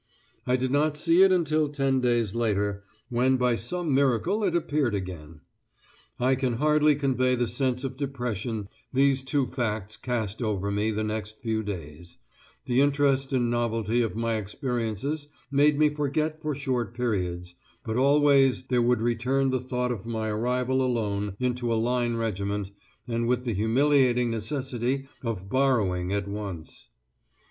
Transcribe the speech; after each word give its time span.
I 0.47 0.55
did 0.55 0.71
not 0.71 0.97
see 0.97 1.21
it 1.21 1.31
until 1.31 1.69
ten 1.69 1.99
days 2.01 2.33
later, 2.33 2.81
when 3.09 3.37
by 3.37 3.53
some 3.53 3.93
miracle 3.93 4.43
it 4.43 4.55
appeared 4.55 4.95
again! 4.95 5.41
I 6.19 6.33
can 6.33 6.53
hardly 6.53 6.95
convey 6.95 7.35
the 7.35 7.47
sense 7.47 7.83
of 7.83 7.97
depression 7.97 8.67
these 8.91 9.23
two 9.23 9.45
facts 9.45 9.97
cast 9.97 10.41
over 10.41 10.71
me 10.71 10.89
the 10.89 11.03
next 11.03 11.37
few 11.37 11.61
days; 11.61 12.17
the 12.65 12.81
interest 12.81 13.31
and 13.31 13.51
novelty 13.51 14.01
of 14.01 14.15
my 14.15 14.37
experiences 14.37 15.27
made 15.51 15.77
me 15.77 15.87
forget 15.87 16.41
for 16.41 16.55
short 16.55 16.95
periods, 16.95 17.53
but 17.83 17.95
always 17.95 18.63
there 18.63 18.81
would 18.81 19.03
return 19.03 19.51
the 19.51 19.59
thought 19.59 19.91
of 19.91 20.07
my 20.07 20.29
arrival 20.29 20.81
alone 20.83 21.35
into 21.39 21.71
a 21.71 21.75
line 21.77 22.15
regiment, 22.15 22.71
and 23.07 23.27
with 23.27 23.43
the 23.45 23.53
humiliating 23.53 24.31
necessity 24.31 25.07
of 25.21 25.47
borrowing 25.47 26.11
at 26.11 26.27
once. 26.27 26.89